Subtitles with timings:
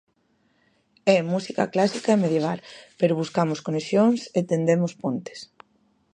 [1.15, 2.59] É música clásica e medieval,
[2.99, 5.39] pero buscamos conexións e tendemos pontes.